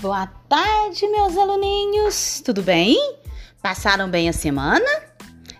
Boa 0.00 0.26
tarde, 0.48 1.06
meus 1.08 1.36
aluninhos. 1.36 2.40
Tudo 2.42 2.62
bem? 2.62 2.96
Passaram 3.60 4.08
bem 4.08 4.30
a 4.30 4.32
semana? 4.32 4.88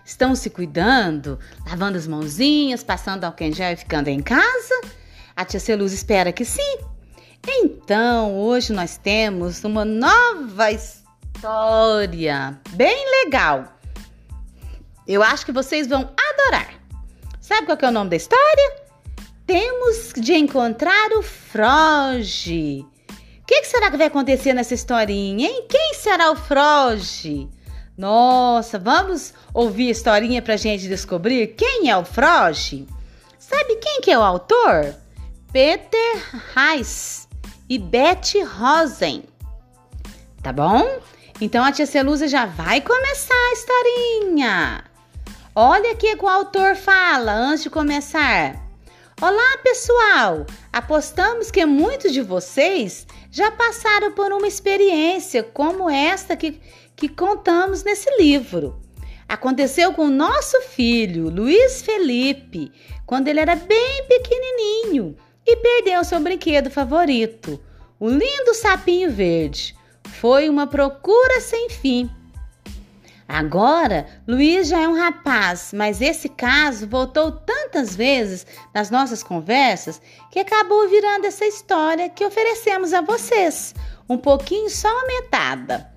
Estão 0.03 0.33
se 0.33 0.49
cuidando? 0.49 1.37
Lavando 1.63 1.95
as 1.95 2.07
mãozinhas, 2.07 2.83
passando 2.83 3.23
álcool 3.23 3.43
em 3.43 3.53
gel 3.53 3.73
e 3.73 3.75
ficando 3.75 4.07
em 4.07 4.19
casa? 4.19 4.81
A 5.35 5.45
tia 5.45 5.59
Celuz 5.59 5.93
espera 5.93 6.31
que 6.31 6.43
sim. 6.43 6.79
Então, 7.47 8.35
hoje 8.35 8.73
nós 8.73 8.97
temos 8.97 9.63
uma 9.63 9.85
nova 9.85 10.71
história 10.71 12.59
bem 12.71 13.23
legal. 13.23 13.65
Eu 15.07 15.21
acho 15.21 15.45
que 15.45 15.51
vocês 15.51 15.85
vão 15.85 16.09
adorar. 16.31 16.73
Sabe 17.39 17.67
qual 17.67 17.77
é 17.79 17.87
o 17.87 17.91
nome 17.91 18.09
da 18.09 18.15
história? 18.15 18.75
Temos 19.45 20.13
de 20.17 20.33
encontrar 20.33 21.11
o 21.11 21.21
Froge. 21.21 22.87
Que, 23.51 23.63
que, 23.63 23.67
será 23.67 23.91
que 23.91 23.97
vai 23.97 24.07
acontecer 24.07 24.53
nessa 24.53 24.73
historinha, 24.73 25.45
hein? 25.45 25.65
Quem 25.67 25.93
será 25.95 26.31
o 26.31 26.37
Froge? 26.37 27.49
Nossa, 27.97 28.79
vamos 28.79 29.33
ouvir 29.53 29.89
a 29.89 29.91
historinha 29.91 30.41
pra 30.41 30.55
gente 30.55 30.87
descobrir 30.87 31.47
quem 31.47 31.89
é 31.89 31.97
o 31.97 32.05
Froge? 32.05 32.87
Sabe 33.37 33.75
quem 33.75 33.99
que 33.99 34.09
é 34.09 34.17
o 34.17 34.21
autor? 34.21 34.95
Peter 35.51 36.23
Heiss 36.55 37.27
e 37.67 37.77
Betty 37.77 38.41
Rosen. 38.41 39.25
Tá 40.41 40.53
bom? 40.53 41.01
Então 41.41 41.61
a 41.61 41.73
tia 41.73 41.85
Celusa 41.85 42.29
já 42.29 42.45
vai 42.45 42.79
começar 42.79 43.35
a 43.35 43.51
historinha. 43.51 44.83
Olha 45.53 45.91
o 45.91 45.97
que 45.97 46.15
o 46.15 46.29
autor 46.29 46.77
fala 46.77 47.33
antes 47.33 47.63
de 47.63 47.69
começar. 47.69 48.71
Olá, 49.21 49.57
pessoal! 49.61 50.47
Apostamos 50.73 51.51
que 51.51 51.63
muitos 51.63 52.11
de 52.11 52.21
vocês 52.21 53.05
já 53.31 53.49
passaram 53.49 54.11
por 54.11 54.33
uma 54.33 54.47
experiência 54.47 55.41
como 55.41 55.89
esta 55.89 56.35
que, 56.35 56.59
que 56.95 57.07
contamos 57.07 57.83
nesse 57.83 58.09
livro. 58.19 58.79
Aconteceu 59.27 59.93
com 59.93 60.07
o 60.07 60.11
nosso 60.11 60.61
filho, 60.63 61.29
Luiz 61.29 61.81
Felipe, 61.81 62.69
quando 63.05 63.29
ele 63.29 63.39
era 63.39 63.55
bem 63.55 64.05
pequenininho 64.05 65.15
e 65.47 65.55
perdeu 65.55 66.03
seu 66.03 66.19
brinquedo 66.19 66.69
favorito, 66.69 67.57
o 67.97 68.09
lindo 68.09 68.53
sapinho 68.53 69.09
verde. 69.09 69.73
Foi 70.19 70.49
uma 70.49 70.67
procura 70.67 71.39
sem 71.39 71.69
fim. 71.69 72.09
Agora, 73.33 74.07
Luiz 74.27 74.67
já 74.67 74.81
é 74.81 74.87
um 74.89 74.93
rapaz, 74.93 75.71
mas 75.73 76.01
esse 76.01 76.27
caso 76.27 76.85
voltou 76.85 77.31
tantas 77.31 77.95
vezes 77.95 78.45
nas 78.73 78.91
nossas 78.91 79.23
conversas 79.23 80.01
que 80.29 80.37
acabou 80.37 80.89
virando 80.89 81.25
essa 81.25 81.45
história 81.45 82.09
que 82.09 82.25
oferecemos 82.25 82.91
a 82.91 82.99
vocês, 82.99 83.73
um 84.09 84.17
pouquinho 84.17 84.69
só 84.69 84.89
aumentada. 84.89 85.89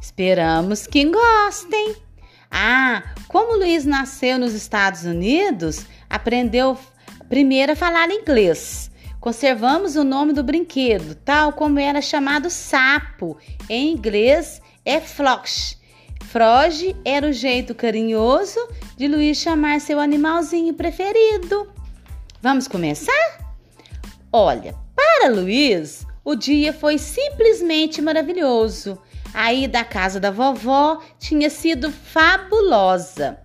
Esperamos 0.00 0.86
que 0.86 1.04
gostem. 1.06 1.96
Ah, 2.52 3.02
como 3.26 3.58
Luiz 3.58 3.84
nasceu 3.84 4.38
nos 4.38 4.54
Estados 4.54 5.02
Unidos, 5.02 5.84
aprendeu 6.08 6.78
primeiro 7.28 7.72
a 7.72 7.76
falar 7.76 8.12
inglês. 8.12 8.92
Conservamos 9.18 9.96
o 9.96 10.04
nome 10.04 10.32
do 10.32 10.44
brinquedo, 10.44 11.16
tal 11.16 11.52
como 11.52 11.80
era 11.80 12.00
chamado 12.00 12.48
sapo. 12.48 13.36
Em 13.68 13.90
inglês 13.90 14.62
é 14.84 15.00
flock 15.00 15.50
Froge 16.24 16.94
era 17.04 17.28
o 17.28 17.32
jeito 17.32 17.74
carinhoso 17.74 18.60
de 18.96 19.08
Luiz 19.08 19.38
chamar 19.38 19.80
seu 19.80 19.98
animalzinho 19.98 20.74
preferido. 20.74 21.68
Vamos 22.42 22.68
começar? 22.68 23.54
Olha, 24.32 24.74
para 24.94 25.30
Luiz, 25.30 26.06
o 26.24 26.34
dia 26.34 26.72
foi 26.72 26.98
simplesmente 26.98 28.02
maravilhoso. 28.02 28.98
A 29.32 29.52
ida 29.52 29.80
à 29.80 29.84
casa 29.84 30.18
da 30.18 30.30
vovó 30.30 31.00
tinha 31.18 31.48
sido 31.48 31.90
fabulosa. 31.90 33.38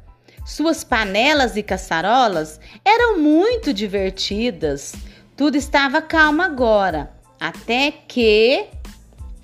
Suas 0.45 0.83
panelas 0.83 1.55
e 1.55 1.63
caçarolas 1.63 2.59
eram 2.83 3.19
muito 3.19 3.73
divertidas. 3.73 4.93
Tudo 5.37 5.55
estava 5.55 6.01
calmo 6.01 6.41
agora, 6.41 7.11
até 7.39 7.91
que 7.91 8.67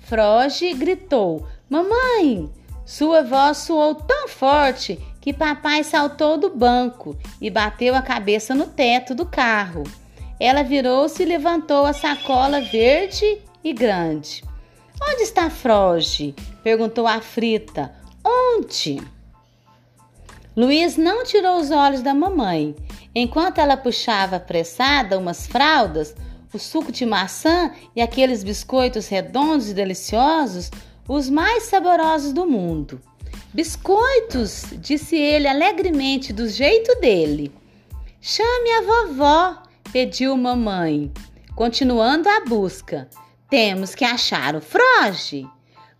Froge 0.00 0.72
gritou: 0.74 1.46
Mamãe, 1.68 2.50
sua 2.88 3.22
voz 3.22 3.58
soou 3.58 3.94
tão 3.94 4.26
forte 4.28 4.98
que 5.20 5.30
papai 5.30 5.84
saltou 5.84 6.38
do 6.38 6.48
banco 6.48 7.14
e 7.38 7.50
bateu 7.50 7.94
a 7.94 8.00
cabeça 8.00 8.54
no 8.54 8.66
teto 8.66 9.14
do 9.14 9.26
carro. 9.26 9.84
Ela 10.40 10.62
virou-se 10.62 11.22
e 11.22 11.26
levantou 11.26 11.84
a 11.84 11.92
sacola 11.92 12.62
verde 12.62 13.42
e 13.62 13.74
grande. 13.74 14.42
Onde 15.02 15.20
está 15.20 15.50
Froge? 15.50 16.34
perguntou 16.62 17.06
a 17.06 17.20
Frita. 17.20 17.92
Onde? 18.24 19.02
Luiz 20.56 20.96
não 20.96 21.24
tirou 21.24 21.58
os 21.58 21.70
olhos 21.70 22.00
da 22.00 22.14
mamãe. 22.14 22.74
Enquanto 23.14 23.58
ela 23.58 23.76
puxava 23.76 24.36
apressada 24.36 25.18
umas 25.18 25.46
fraldas, 25.46 26.14
o 26.54 26.58
suco 26.58 26.90
de 26.90 27.04
maçã 27.04 27.70
e 27.94 28.00
aqueles 28.00 28.42
biscoitos 28.42 29.08
redondos 29.08 29.68
e 29.68 29.74
deliciosos, 29.74 30.70
os 31.08 31.30
mais 31.30 31.64
saborosos 31.64 32.34
do 32.34 32.46
mundo. 32.46 33.00
Biscoitos, 33.54 34.66
disse 34.78 35.16
ele 35.16 35.48
alegremente, 35.48 36.34
do 36.34 36.46
jeito 36.46 37.00
dele. 37.00 37.50
Chame 38.20 38.70
a 38.72 38.82
vovó, 38.82 39.62
pediu 39.90 40.36
mamãe. 40.36 41.10
Continuando 41.56 42.28
a 42.28 42.44
busca, 42.44 43.08
temos 43.48 43.94
que 43.94 44.04
achar 44.04 44.54
o 44.54 44.60
Froge. 44.60 45.48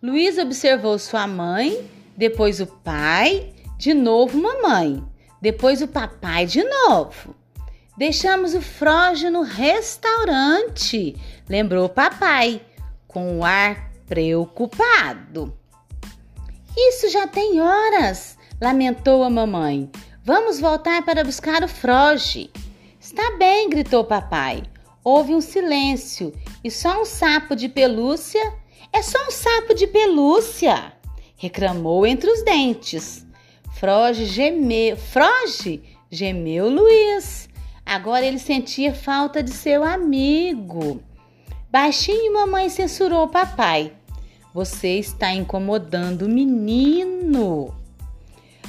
Luiz 0.02 0.36
observou 0.36 0.98
sua 0.98 1.26
mãe, 1.26 1.90
depois 2.16 2.60
o 2.60 2.66
pai, 2.66 3.54
de 3.78 3.94
novo 3.94 4.38
mamãe, 4.38 5.02
depois 5.40 5.80
o 5.80 5.88
papai 5.88 6.44
de 6.44 6.62
novo. 6.62 7.34
Deixamos 7.96 8.54
o 8.54 8.60
Froge 8.60 9.30
no 9.30 9.42
restaurante, 9.42 11.16
lembrou 11.48 11.86
o 11.86 11.88
papai, 11.88 12.60
com 13.08 13.38
o 13.38 13.44
ar 13.44 13.87
preocupado. 14.08 15.56
Isso 16.76 17.08
já 17.10 17.26
tem 17.26 17.60
horas, 17.60 18.38
lamentou 18.60 19.22
a 19.22 19.30
mamãe. 19.30 19.90
Vamos 20.24 20.60
voltar 20.60 21.04
para 21.04 21.24
buscar 21.24 21.62
o 21.62 21.68
Froge. 21.68 22.50
Está 23.00 23.36
bem, 23.36 23.68
gritou 23.68 24.04
papai. 24.04 24.62
Houve 25.04 25.34
um 25.34 25.40
silêncio 25.40 26.32
e 26.62 26.70
só 26.70 27.00
um 27.00 27.04
sapo 27.04 27.56
de 27.56 27.68
pelúcia. 27.68 28.52
É 28.92 29.02
só 29.02 29.18
um 29.26 29.30
sapo 29.30 29.74
de 29.74 29.86
pelúcia, 29.86 30.92
reclamou 31.36 32.06
entre 32.06 32.30
os 32.30 32.42
dentes. 32.42 33.26
Froge 33.72 34.24
gemeu. 34.24 34.96
Froge 34.96 35.82
gemeu 36.10 36.68
Luiz. 36.68 37.48
Agora 37.84 38.26
ele 38.26 38.38
sentia 38.38 38.94
falta 38.94 39.42
de 39.42 39.50
seu 39.50 39.82
amigo. 39.84 41.02
Baixinho, 41.70 42.32
mamãe 42.32 42.70
censurou 42.70 43.24
o 43.24 43.28
papai. 43.28 43.92
Você 44.54 44.98
está 44.98 45.34
incomodando 45.34 46.22
o 46.22 46.28
menino. 46.28 47.74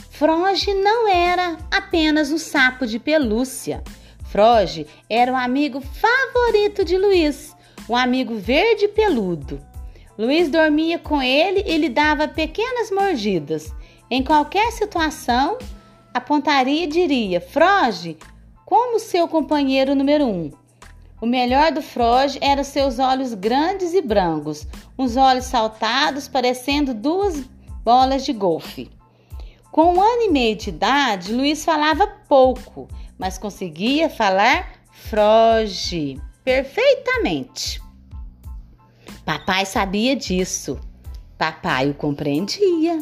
Froge 0.09 0.73
não 0.73 1.07
era 1.07 1.57
apenas 1.71 2.29
um 2.29 2.37
sapo 2.37 2.85
de 2.85 2.99
pelúcia. 2.99 3.81
Froge 4.25 4.85
era 5.09 5.31
o 5.31 5.35
amigo 5.37 5.79
favorito 5.79 6.83
de 6.83 6.97
Luiz, 6.97 7.55
um 7.87 7.95
amigo 7.95 8.35
verde 8.35 8.89
peludo. 8.89 9.61
Luiz 10.17 10.49
dormia 10.49 10.99
com 10.99 11.21
ele 11.21 11.63
e 11.65 11.77
lhe 11.77 11.87
dava 11.87 12.27
pequenas 12.27 12.91
mordidas. 12.91 13.73
Em 14.11 14.21
qualquer 14.21 14.73
situação, 14.73 15.57
apontaria 16.13 16.83
e 16.83 16.87
diria: 16.87 17.39
Froge, 17.39 18.17
como 18.65 18.99
seu 18.99 19.25
companheiro 19.25 19.95
número 19.95 20.25
um. 20.25 20.51
O 21.21 21.25
melhor 21.25 21.71
do 21.71 21.81
Froge 21.81 22.39
eram 22.41 22.63
seus 22.63 22.97
olhos 22.97 23.33
grandes 23.33 23.93
e 23.93 24.01
brancos, 24.01 24.65
uns 24.97 25.17
olhos 25.17 25.45
saltados 25.45 26.27
parecendo 26.27 26.93
duas 26.93 27.43
bolas 27.83 28.23
de 28.23 28.31
golfe. 28.31 28.89
Com 29.71 29.95
um 29.95 30.01
ano 30.01 30.23
e 30.23 30.31
meio 30.31 30.55
de 30.55 30.69
idade, 30.69 31.33
Luiz 31.33 31.63
falava 31.63 32.07
pouco, 32.27 32.87
mas 33.17 33.37
conseguia 33.37 34.09
falar 34.09 34.71
Froge 34.91 36.19
perfeitamente. 36.43 37.81
Papai 39.25 39.65
sabia 39.65 40.15
disso. 40.15 40.79
Papai 41.37 41.89
o 41.89 41.93
compreendia. 41.93 42.99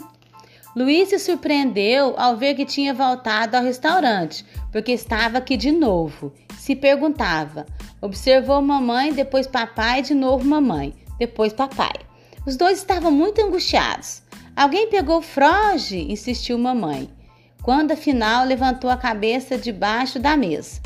Luiz 0.76 1.10
se 1.10 1.18
surpreendeu 1.18 2.14
ao 2.18 2.36
ver 2.38 2.54
que 2.54 2.66
tinha 2.66 2.94
voltado 2.94 3.56
ao 3.56 3.64
restaurante, 3.64 4.46
porque 4.72 4.92
estava 4.92 5.38
aqui 5.38 5.56
de 5.56 5.72
novo. 5.72 6.34
Se 6.58 6.76
perguntava: 6.76 7.66
Observou 8.02 8.62
mamãe, 8.62 9.12
depois 9.12 9.48
papai, 9.48 10.02
de 10.02 10.14
novo 10.14 10.46
mamãe, 10.46 10.94
depois 11.18 11.52
papai. 11.52 11.94
Os 12.46 12.56
dois 12.56 12.78
estavam 12.78 13.12
muito 13.12 13.42
angustiados. 13.42 14.22
Alguém 14.56 14.90
pegou 14.90 15.22
Froge? 15.22 16.12
insistiu 16.12 16.58
mamãe, 16.58 17.10
quando 17.62 17.92
afinal 17.92 18.46
levantou 18.46 18.90
a 18.90 18.98
cabeça 18.98 19.58
debaixo 19.58 20.20
da 20.20 20.38
mesa. 20.38 20.82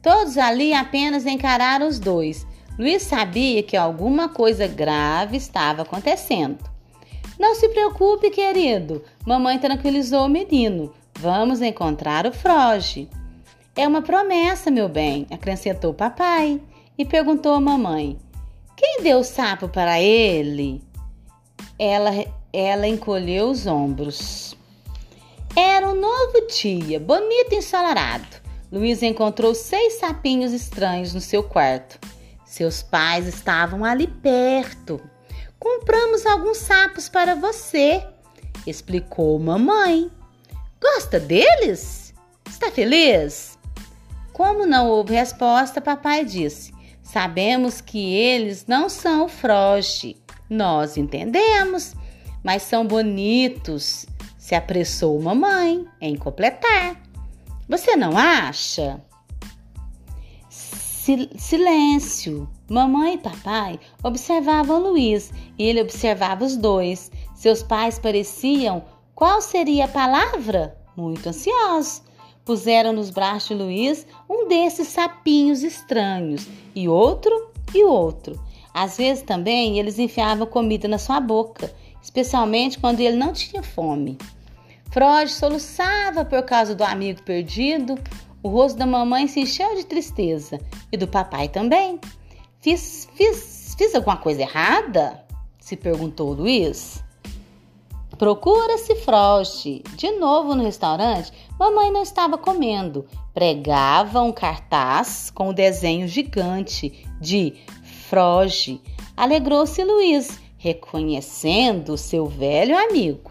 Todos 0.00 0.38
ali 0.38 0.72
apenas 0.72 1.26
encararam 1.26 1.88
os 1.88 1.98
dois. 1.98 2.46
Luiz 2.78 3.02
sabia 3.02 3.62
que 3.62 3.76
alguma 3.76 4.28
coisa 4.28 4.66
grave 4.66 5.36
estava 5.36 5.82
acontecendo. 5.82 6.58
Não 7.38 7.54
se 7.54 7.68
preocupe, 7.68 8.30
querido. 8.30 9.02
Mamãe 9.26 9.58
tranquilizou 9.58 10.26
o 10.26 10.28
menino. 10.28 10.92
Vamos 11.18 11.60
encontrar 11.60 12.26
o 12.26 12.32
Froge. 12.32 13.08
É 13.76 13.88
uma 13.88 14.02
promessa, 14.02 14.70
meu 14.70 14.88
bem, 14.88 15.26
acrescentou 15.32 15.90
o 15.90 15.94
papai 15.94 16.60
e 16.96 17.04
perguntou 17.04 17.54
à 17.54 17.60
mamãe: 17.60 18.16
Quem 18.76 19.02
deu 19.02 19.18
o 19.18 19.24
sapo 19.24 19.68
para 19.68 20.00
ele? 20.00 20.80
Ela, 21.76 22.10
ela 22.52 22.86
encolheu 22.86 23.50
os 23.50 23.66
ombros. 23.66 24.56
Era 25.56 25.88
um 25.88 25.94
novo 25.94 26.46
dia, 26.46 27.00
bonito 27.00 27.52
e 27.52 27.56
ensolarado. 27.56 28.26
Luiz 28.70 29.02
encontrou 29.02 29.52
seis 29.56 29.94
sapinhos 29.94 30.52
estranhos 30.52 31.12
no 31.12 31.20
seu 31.20 31.42
quarto. 31.42 31.98
Seus 32.44 32.80
pais 32.80 33.26
estavam 33.26 33.84
ali 33.84 34.06
perto. 34.06 35.00
Compramos 35.58 36.24
alguns 36.26 36.58
sapos 36.58 37.08
para 37.08 37.34
você, 37.34 38.06
explicou 38.66 39.36
mamãe. 39.40 40.10
Gosta 40.80 41.18
deles? 41.18 42.14
Está 42.48 42.70
feliz? 42.70 43.58
Como 44.34 44.66
não 44.66 44.88
houve 44.88 45.14
resposta, 45.14 45.80
papai 45.80 46.24
disse: 46.24 46.74
Sabemos 47.04 47.80
que 47.80 48.14
eles 48.14 48.66
não 48.66 48.88
são 48.88 49.28
froge. 49.28 50.16
Nós 50.50 50.96
entendemos, 50.96 51.94
mas 52.42 52.62
são 52.62 52.84
bonitos. 52.84 54.06
Se 54.36 54.56
apressou 54.56 55.22
mamãe 55.22 55.86
em 56.00 56.16
completar. 56.16 57.00
Você 57.68 57.94
não 57.94 58.18
acha? 58.18 59.00
Silêncio. 60.48 62.50
Mamãe 62.68 63.14
e 63.14 63.18
papai 63.18 63.78
observavam 64.02 64.80
Luiz 64.80 65.32
e 65.56 65.64
ele 65.64 65.80
observava 65.80 66.44
os 66.44 66.56
dois. 66.56 67.08
Seus 67.36 67.62
pais 67.62 68.00
pareciam. 68.00 68.84
Qual 69.14 69.40
seria 69.40 69.84
a 69.84 69.88
palavra? 69.88 70.76
Muito 70.96 71.28
ansiosos. 71.28 72.02
Puseram 72.44 72.92
nos 72.92 73.10
braços 73.10 73.48
de 73.48 73.54
Luiz 73.54 74.06
um 74.28 74.48
desses 74.48 74.88
sapinhos 74.88 75.62
estranhos 75.62 76.46
e 76.74 76.88
outro 76.88 77.50
e 77.74 77.82
outro. 77.84 78.38
Às 78.72 78.96
vezes 78.96 79.22
também 79.22 79.78
eles 79.78 79.98
enfiavam 79.98 80.46
comida 80.46 80.88
na 80.88 80.98
sua 80.98 81.20
boca, 81.20 81.72
especialmente 82.02 82.78
quando 82.78 83.00
ele 83.00 83.16
não 83.16 83.32
tinha 83.32 83.62
fome. 83.62 84.18
Freud 84.90 85.30
soluçava 85.30 86.24
por 86.24 86.42
causa 86.42 86.74
do 86.74 86.82
amigo 86.84 87.22
perdido. 87.22 87.98
O 88.42 88.48
rosto 88.48 88.78
da 88.78 88.86
mamãe 88.86 89.26
se 89.26 89.40
encheu 89.40 89.74
de 89.76 89.86
tristeza 89.86 90.60
e 90.92 90.96
do 90.96 91.08
papai 91.08 91.48
também. 91.48 91.98
Fiz, 92.60 93.08
fiz, 93.14 93.74
fiz 93.76 93.94
alguma 93.94 94.16
coisa 94.16 94.42
errada? 94.42 95.24
se 95.58 95.76
perguntou 95.76 96.32
Luiz. 96.32 97.03
Procura-se 98.24 98.94
Frost. 98.94 99.82
De 99.96 100.10
novo 100.12 100.54
no 100.54 100.64
restaurante, 100.64 101.30
mamãe 101.58 101.92
não 101.92 102.02
estava 102.02 102.38
comendo. 102.38 103.04
Pregava 103.34 104.22
um 104.22 104.32
cartaz 104.32 105.28
com 105.28 105.50
o 105.50 105.52
desenho 105.52 106.08
gigante 106.08 107.06
de 107.20 107.52
Froge. 108.08 108.80
Alegrou-se 109.14 109.84
Luiz, 109.84 110.40
reconhecendo 110.56 111.98
seu 111.98 112.24
velho 112.24 112.74
amigo. 112.74 113.30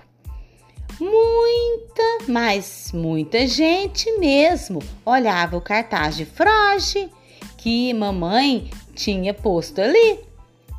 Muita, 1.00 2.32
mas 2.32 2.92
muita 2.94 3.48
gente 3.48 4.16
mesmo 4.20 4.78
olhava 5.04 5.58
o 5.58 5.62
cartaz 5.62 6.16
de 6.16 6.24
Froge 6.24 7.10
que 7.58 7.92
mamãe 7.96 8.70
tinha 8.94 9.34
posto 9.34 9.82
ali. 9.82 10.20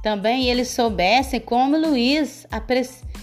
Também 0.04 0.48
eles 0.48 0.68
soubessem 0.68 1.40
como 1.40 1.76
Luiz 1.76 2.46
apreciava 2.48 3.13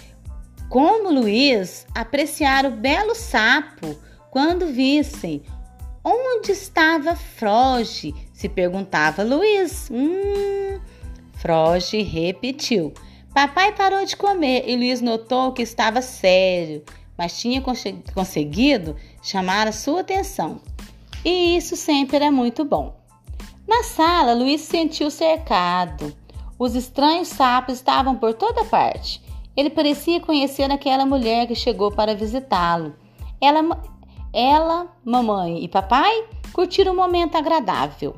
como 0.71 1.11
Luiz 1.11 1.85
apreciar 1.93 2.65
o 2.65 2.71
belo 2.71 3.13
sapo 3.13 3.93
quando 4.31 4.67
vissem 4.67 5.43
onde 6.01 6.53
estava 6.53 7.13
Froge, 7.13 8.15
se 8.31 8.47
perguntava 8.47 9.21
Luiz. 9.21 9.89
Hum, 9.91 10.79
Froge 11.33 12.01
repetiu. 12.01 12.93
Papai 13.33 13.73
parou 13.73 14.05
de 14.05 14.15
comer 14.15 14.63
e 14.65 14.77
Luiz 14.77 15.01
notou 15.01 15.51
que 15.51 15.61
estava 15.61 16.01
sério, 16.01 16.85
mas 17.17 17.37
tinha 17.37 17.61
conseguido 18.13 18.95
chamar 19.21 19.67
a 19.67 19.73
sua 19.73 19.99
atenção. 19.99 20.61
E 21.25 21.57
isso 21.57 21.75
sempre 21.75 22.15
era 22.15 22.31
muito 22.31 22.63
bom. 22.63 22.95
Na 23.67 23.83
sala, 23.83 24.33
Luiz 24.33 24.61
sentiu 24.61 25.11
cercado. 25.11 26.15
Os 26.57 26.75
estranhos 26.75 27.27
sapos 27.27 27.75
estavam 27.75 28.15
por 28.15 28.33
toda 28.33 28.63
parte. 28.63 29.21
Ele 29.55 29.69
parecia 29.69 30.19
conhecer 30.19 30.71
aquela 30.71 31.05
mulher 31.05 31.47
que 31.47 31.55
chegou 31.55 31.91
para 31.91 32.15
visitá-lo. 32.15 32.95
Ela, 33.39 33.81
ela, 34.33 34.87
mamãe 35.03 35.63
e 35.63 35.67
papai 35.67 36.25
curtiram 36.53 36.93
um 36.93 36.95
momento 36.95 37.35
agradável. 37.35 38.15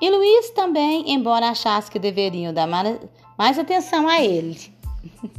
E 0.00 0.10
Luiz 0.10 0.50
também, 0.50 1.12
embora 1.12 1.50
achasse 1.50 1.90
que 1.90 1.98
deveriam 1.98 2.52
dar 2.52 2.66
mais 2.66 3.58
atenção 3.58 4.08
a 4.08 4.20
ele. 4.20 4.72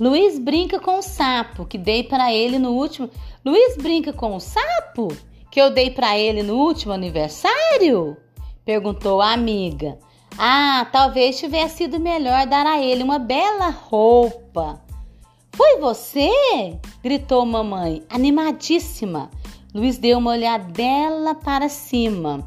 Luiz 0.00 0.38
brinca 0.38 0.80
com 0.80 0.98
o 0.98 1.02
sapo 1.02 1.66
que 1.66 1.76
dei 1.76 2.02
para 2.02 2.32
ele 2.32 2.58
no 2.58 2.70
último. 2.70 3.10
Luiz 3.44 3.76
brinca 3.76 4.12
com 4.12 4.34
o 4.34 4.40
sapo 4.40 5.08
que 5.50 5.60
eu 5.60 5.70
dei 5.70 5.90
para 5.90 6.16
ele 6.18 6.42
no 6.42 6.56
último 6.56 6.94
aniversário? 6.94 8.16
Perguntou 8.64 9.20
a 9.20 9.32
amiga. 9.32 9.98
Ah, 10.38 10.86
talvez 10.90 11.38
tivesse 11.38 11.78
sido 11.78 12.00
melhor 12.00 12.46
dar 12.46 12.66
a 12.66 12.80
ele 12.80 13.02
uma 13.02 13.18
bela 13.18 13.68
roupa. 13.68 14.80
Foi 15.54 15.78
você? 15.78 16.30
gritou 17.02 17.44
mamãe, 17.44 18.02
animadíssima. 18.08 19.30
Luiz 19.74 19.98
deu 19.98 20.18
uma 20.18 20.30
olhadela 20.32 21.34
para 21.34 21.68
cima. 21.68 22.46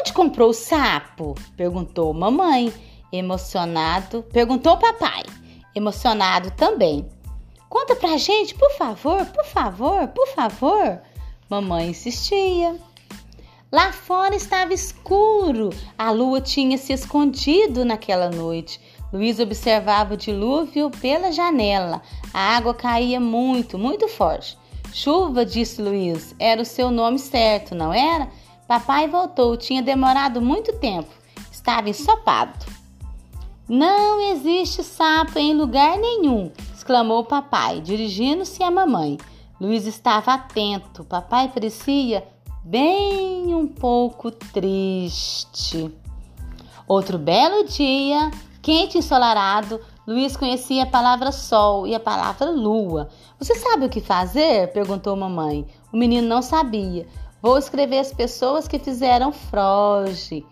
Onde 0.00 0.12
comprou 0.12 0.50
o 0.50 0.54
sapo? 0.54 1.34
perguntou 1.56 2.14
mamãe, 2.14 2.72
emocionado. 3.12 4.22
Perguntou 4.32 4.76
papai, 4.76 5.22
emocionado 5.74 6.50
também. 6.52 7.08
Conta 7.68 7.96
pra 7.96 8.16
gente, 8.16 8.54
por 8.54 8.70
favor, 8.72 9.24
por 9.26 9.44
favor, 9.44 10.08
por 10.08 10.28
favor. 10.28 11.00
Mamãe 11.48 11.90
insistia. 11.90 12.76
Lá 13.72 13.90
fora 13.90 14.36
estava 14.36 14.74
escuro, 14.74 15.70
a 15.96 16.10
lua 16.10 16.42
tinha 16.42 16.76
se 16.76 16.92
escondido 16.92 17.86
naquela 17.86 18.28
noite. 18.28 18.78
Luiz 19.10 19.40
observava 19.40 20.12
o 20.12 20.16
dilúvio 20.16 20.90
pela 20.90 21.32
janela. 21.32 22.02
A 22.34 22.54
água 22.54 22.74
caía 22.74 23.18
muito, 23.18 23.78
muito 23.78 24.06
forte. 24.08 24.58
Chuva, 24.92 25.46
disse 25.46 25.80
Luiz, 25.80 26.34
era 26.38 26.60
o 26.60 26.66
seu 26.66 26.90
nome 26.90 27.18
certo, 27.18 27.74
não 27.74 27.94
era? 27.94 28.28
Papai 28.68 29.08
voltou, 29.08 29.56
tinha 29.56 29.80
demorado 29.80 30.42
muito 30.42 30.74
tempo. 30.74 31.08
Estava 31.50 31.88
ensopado. 31.88 32.66
Não 33.66 34.20
existe 34.32 34.84
sapo 34.84 35.38
em 35.38 35.54
lugar 35.54 35.96
nenhum, 35.96 36.52
exclamou 36.74 37.24
papai, 37.24 37.80
dirigindo-se 37.80 38.62
à 38.62 38.70
mamãe. 38.70 39.16
Luiz 39.58 39.86
estava 39.86 40.34
atento. 40.34 41.04
Papai 41.04 41.48
parecia 41.48 42.22
bem 42.64 43.54
um 43.54 43.66
pouco 43.66 44.30
triste. 44.30 45.92
Outro 46.86 47.18
belo 47.18 47.64
dia, 47.64 48.30
quente 48.60 48.96
e 48.96 48.98
ensolarado, 48.98 49.80
Luiz 50.06 50.36
conhecia 50.36 50.82
a 50.82 50.86
palavra 50.86 51.30
sol 51.30 51.86
e 51.86 51.94
a 51.94 52.00
palavra 52.00 52.50
lua. 52.50 53.08
Você 53.38 53.54
sabe 53.54 53.86
o 53.86 53.88
que 53.88 54.00
fazer? 54.00 54.72
perguntou 54.72 55.16
mamãe. 55.16 55.66
O 55.92 55.96
menino 55.96 56.26
não 56.26 56.42
sabia. 56.42 57.06
Vou 57.40 57.58
escrever 57.58 57.98
as 57.98 58.12
pessoas 58.12 58.66
que 58.66 58.78
fizeram 58.78 59.32
froge. 59.32 60.44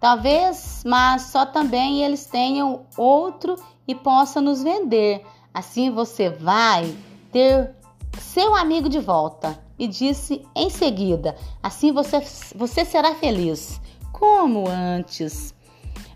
Talvez, 0.00 0.82
mas 0.84 1.22
só 1.22 1.46
também 1.46 2.04
eles 2.04 2.26
tenham 2.26 2.82
outro 2.96 3.56
e 3.88 3.94
possam 3.94 4.42
nos 4.42 4.62
vender. 4.62 5.24
Assim 5.52 5.90
você 5.90 6.28
vai 6.28 6.94
ter 7.32 7.74
seu 8.36 8.54
amigo 8.54 8.86
de 8.86 8.98
volta 8.98 9.58
e 9.78 9.88
disse 9.88 10.44
em 10.54 10.68
seguida: 10.68 11.34
Assim 11.62 11.90
você, 11.90 12.20
você 12.54 12.84
será 12.84 13.14
feliz, 13.14 13.80
como 14.12 14.68
antes. 14.68 15.54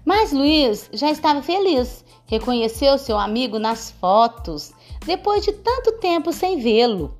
Mas 0.04 0.30
Luiz 0.30 0.90
já 0.92 1.10
estava 1.10 1.40
feliz, 1.40 2.04
reconheceu 2.26 2.98
seu 2.98 3.18
amigo 3.18 3.58
nas 3.58 3.90
fotos, 3.92 4.70
depois 5.06 5.42
de 5.42 5.52
tanto 5.52 5.92
tempo 5.92 6.30
sem 6.30 6.58
vê-lo. 6.58 7.16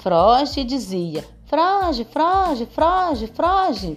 Froge 0.00 0.64
dizia: 0.64 1.24
Froge, 1.46 2.04
Froge, 2.04 2.66
Froge, 2.66 3.28
Froge. 3.28 3.96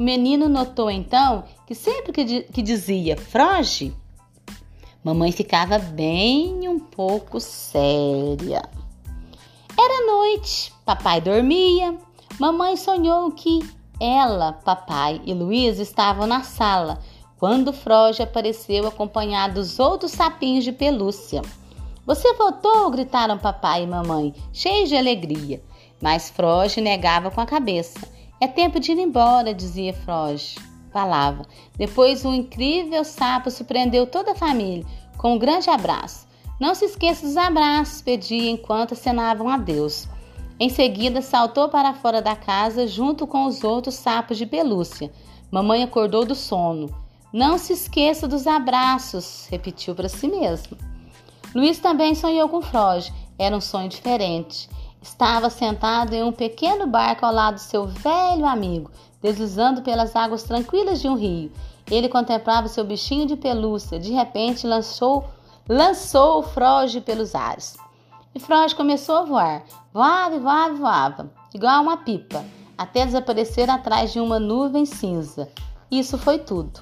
O 0.00 0.02
menino 0.02 0.48
notou 0.48 0.90
então 0.90 1.44
que 1.66 1.74
sempre 1.74 2.12
que, 2.12 2.44
que 2.44 2.62
dizia 2.62 3.14
Froge, 3.14 3.94
mamãe 5.04 5.30
ficava 5.32 5.78
bem 5.78 6.66
um 6.66 6.78
pouco 6.80 7.38
séria. 7.38 8.62
Era 9.78 10.06
noite, 10.06 10.72
papai 10.84 11.20
dormia. 11.20 11.96
Mamãe 12.38 12.76
sonhou 12.76 13.30
que 13.30 13.60
Ela, 14.00 14.52
papai 14.52 15.20
e 15.24 15.32
Luiz 15.32 15.78
estavam 15.78 16.26
na 16.26 16.42
sala 16.42 16.98
quando 17.38 17.72
Froge 17.72 18.22
apareceu 18.22 18.86
acompanhado 18.86 19.54
dos 19.54 19.80
outros 19.80 20.12
sapinhos 20.12 20.64
de 20.64 20.72
pelúcia. 20.72 21.42
Você 22.06 22.34
voltou? 22.34 22.90
gritaram 22.90 23.38
papai 23.38 23.84
e 23.84 23.86
mamãe, 23.86 24.34
cheios 24.52 24.88
de 24.88 24.96
alegria. 24.96 25.62
Mas 26.00 26.30
Froge 26.30 26.80
negava 26.80 27.30
com 27.30 27.40
a 27.40 27.46
cabeça. 27.46 27.98
É 28.40 28.46
tempo 28.46 28.78
de 28.78 28.92
ir 28.92 28.98
embora, 28.98 29.54
dizia 29.54 29.94
Froge. 29.94 30.56
Falava. 30.92 31.46
Depois 31.76 32.24
um 32.24 32.34
incrível 32.34 33.04
sapo 33.04 33.50
surpreendeu 33.50 34.06
toda 34.06 34.32
a 34.32 34.36
família 34.36 34.84
com 35.16 35.34
um 35.34 35.38
grande 35.38 35.70
abraço. 35.70 36.26
Não 36.62 36.76
se 36.76 36.84
esqueça 36.84 37.26
dos 37.26 37.36
abraços, 37.36 38.02
pedia 38.02 38.48
enquanto 38.48 38.94
acenavam 38.94 39.48
a 39.48 39.56
Deus. 39.56 40.06
Em 40.60 40.68
seguida, 40.68 41.20
saltou 41.20 41.68
para 41.68 41.92
fora 41.92 42.22
da 42.22 42.36
casa 42.36 42.86
junto 42.86 43.26
com 43.26 43.46
os 43.46 43.64
outros 43.64 43.96
sapos 43.96 44.38
de 44.38 44.46
pelúcia. 44.46 45.10
Mamãe 45.50 45.82
acordou 45.82 46.24
do 46.24 46.36
sono. 46.36 46.88
Não 47.32 47.58
se 47.58 47.72
esqueça 47.72 48.28
dos 48.28 48.46
abraços, 48.46 49.48
repetiu 49.50 49.92
para 49.92 50.08
si 50.08 50.28
mesmo. 50.28 50.78
Luiz 51.52 51.80
também 51.80 52.14
sonhou 52.14 52.48
com 52.48 52.62
Froge. 52.62 53.12
Era 53.36 53.56
um 53.56 53.60
sonho 53.60 53.88
diferente. 53.88 54.70
Estava 55.02 55.50
sentado 55.50 56.14
em 56.14 56.22
um 56.22 56.30
pequeno 56.30 56.86
barco 56.86 57.26
ao 57.26 57.34
lado 57.34 57.54
do 57.54 57.60
seu 57.60 57.88
velho 57.88 58.46
amigo, 58.46 58.88
deslizando 59.20 59.82
pelas 59.82 60.14
águas 60.14 60.44
tranquilas 60.44 61.00
de 61.00 61.08
um 61.08 61.16
rio. 61.16 61.50
Ele 61.90 62.08
contemplava 62.08 62.68
seu 62.68 62.84
bichinho 62.84 63.26
de 63.26 63.34
pelúcia. 63.34 63.98
De 63.98 64.12
repente, 64.12 64.64
lançou, 64.64 65.24
lançou 65.68 66.38
o 66.38 66.42
Froge 66.42 67.00
pelos 67.00 67.34
ares. 67.34 67.76
E 68.34 68.40
Froge 68.40 68.74
começou 68.74 69.16
a 69.16 69.24
voar. 69.24 69.62
Voava, 69.92 70.38
voava, 70.38 70.74
voava, 70.74 71.30
igual 71.54 71.82
uma 71.82 71.98
pipa, 71.98 72.44
até 72.78 73.04
desaparecer 73.04 73.68
atrás 73.68 74.12
de 74.12 74.20
uma 74.20 74.38
nuvem 74.40 74.86
cinza. 74.86 75.48
Isso 75.90 76.16
foi 76.16 76.38
tudo. 76.38 76.80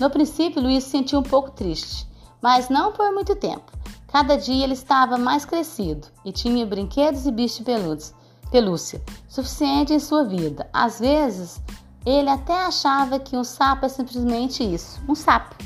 No 0.00 0.10
princípio, 0.10 0.60
Luiz 0.60 0.82
se 0.82 0.90
sentiu 0.90 1.20
um 1.20 1.22
pouco 1.22 1.52
triste, 1.52 2.06
mas 2.42 2.68
não 2.68 2.92
por 2.92 3.12
muito 3.12 3.36
tempo. 3.36 3.72
Cada 4.08 4.36
dia 4.36 4.64
ele 4.64 4.74
estava 4.74 5.16
mais 5.16 5.44
crescido 5.44 6.08
e 6.24 6.32
tinha 6.32 6.66
brinquedos 6.66 7.26
e 7.26 7.30
bichos 7.30 7.60
peludos, 7.60 8.14
pelúcia, 8.50 9.02
suficiente 9.28 9.92
em 9.92 10.00
sua 10.00 10.24
vida. 10.24 10.68
Às 10.72 10.98
vezes, 10.98 11.62
ele 12.04 12.28
até 12.28 12.64
achava 12.64 13.18
que 13.18 13.36
um 13.36 13.44
sapo 13.44 13.86
é 13.86 13.88
simplesmente 13.88 14.62
isso, 14.62 15.00
um 15.08 15.14
sapo. 15.14 15.56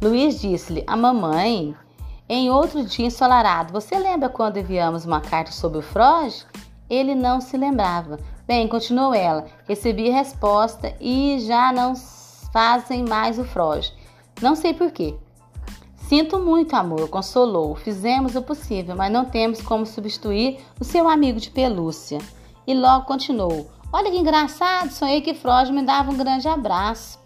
Luiz 0.00 0.40
disse-lhe 0.40 0.84
a 0.86 0.94
mamãe 0.94 1.74
em 2.28 2.50
outro 2.50 2.84
dia 2.84 3.06
ensolarado, 3.06 3.72
você 3.72 3.98
lembra 3.98 4.28
quando 4.28 4.58
enviamos 4.58 5.06
uma 5.06 5.20
carta 5.20 5.52
sobre 5.52 5.78
o 5.78 5.82
Froge? 5.82 6.44
Ele 6.90 7.14
não 7.14 7.40
se 7.40 7.56
lembrava. 7.56 8.18
Bem, 8.46 8.68
continuou 8.68 9.14
ela, 9.14 9.46
recebi 9.66 10.10
a 10.10 10.14
resposta 10.14 10.94
e 11.00 11.38
já 11.40 11.72
não 11.72 11.94
fazem 12.52 13.04
mais 13.04 13.38
o 13.38 13.44
Froge. 13.44 13.92
Não 14.42 14.54
sei 14.54 14.74
porquê. 14.74 15.14
Sinto 15.96 16.38
muito, 16.38 16.74
amor, 16.74 17.08
consolou. 17.08 17.74
Fizemos 17.74 18.36
o 18.36 18.42
possível, 18.42 18.94
mas 18.94 19.10
não 19.10 19.24
temos 19.24 19.62
como 19.62 19.86
substituir 19.86 20.58
o 20.78 20.84
seu 20.84 21.08
amigo 21.08 21.40
de 21.40 21.50
pelúcia. 21.50 22.18
E 22.66 22.74
logo 22.74 23.06
continuou. 23.06 23.70
Olha 23.92 24.10
que 24.10 24.18
engraçado, 24.18 24.90
sonhei 24.90 25.20
que 25.20 25.32
Froge 25.32 25.72
me 25.72 25.82
dava 25.82 26.10
um 26.10 26.16
grande 26.16 26.46
abraço. 26.46 27.18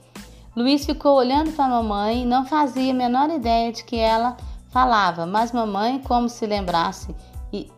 Luiz 0.56 0.84
ficou 0.84 1.16
olhando 1.16 1.52
para 1.52 1.66
a 1.66 1.68
mamãe 1.68 2.26
não 2.26 2.44
fazia 2.44 2.92
a 2.92 2.96
menor 2.96 3.30
ideia 3.30 3.72
de 3.72 3.84
que 3.84 3.96
ela 3.96 4.36
falava, 4.68 5.24
mas 5.24 5.52
mamãe, 5.52 6.00
como 6.00 6.28
se 6.28 6.46
lembrasse 6.46 7.14
e 7.52 7.70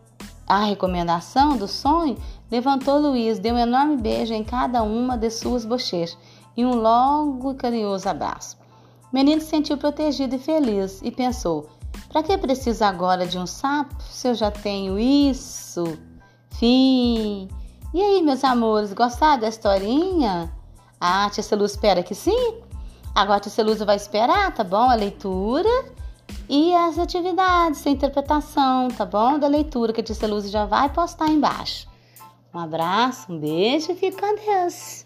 a 0.46 0.64
recomendação 0.64 1.56
do 1.56 1.68
sonho, 1.68 2.16
levantou 2.50 2.98
Luiz, 2.98 3.38
deu 3.38 3.54
um 3.54 3.58
enorme 3.58 3.96
beijo 3.96 4.32
em 4.32 4.42
cada 4.42 4.82
uma 4.82 5.16
de 5.16 5.30
suas 5.30 5.64
bochechas 5.64 6.16
e 6.56 6.64
um 6.64 6.74
longo 6.74 7.52
e 7.52 7.54
carinhoso 7.54 8.08
abraço. 8.08 8.56
O 9.10 9.14
menino 9.14 9.40
se 9.40 9.48
sentiu 9.48 9.76
protegido 9.76 10.34
e 10.36 10.38
feliz 10.38 11.00
e 11.02 11.10
pensou: 11.10 11.68
para 12.08 12.22
que 12.22 12.36
preciso 12.38 12.84
agora 12.84 13.26
de 13.26 13.38
um 13.38 13.46
sapo 13.46 14.02
se 14.02 14.28
eu 14.28 14.34
já 14.34 14.50
tenho 14.50 14.98
isso? 14.98 15.98
Fim. 16.50 17.48
E 17.92 18.00
aí, 18.00 18.22
meus 18.22 18.42
amores, 18.44 18.92
gostaram 18.92 19.40
da 19.40 19.48
historinha? 19.48 20.50
Ah, 21.04 21.28
tia 21.28 21.42
Celuz 21.42 21.72
espera 21.72 22.00
que 22.00 22.14
sim? 22.14 22.58
Agora 23.12 23.38
a 23.38 23.40
tia 23.40 23.50
Celuz 23.50 23.80
vai 23.80 23.96
esperar, 23.96 24.54
tá 24.54 24.62
bom? 24.62 24.88
A 24.88 24.94
leitura 24.94 25.68
e 26.48 26.72
as 26.72 26.96
atividades, 26.96 27.84
a 27.84 27.90
interpretação, 27.90 28.86
tá 28.86 29.04
bom? 29.04 29.36
Da 29.36 29.48
leitura 29.48 29.92
que 29.92 30.00
a 30.00 30.04
Tia 30.04 30.28
Luz 30.28 30.48
já 30.48 30.64
vai 30.64 30.88
postar 30.88 31.26
embaixo. 31.26 31.88
Um 32.54 32.58
abraço, 32.60 33.32
um 33.32 33.38
beijo 33.40 33.90
e 33.90 33.96
fique 33.96 34.20
com 34.20 34.36
Deus. 34.36 35.04